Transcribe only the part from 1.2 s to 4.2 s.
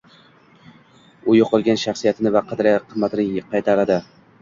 u yo‘qolgan shaxsiyatini va qadr-qimmatini qaytaradi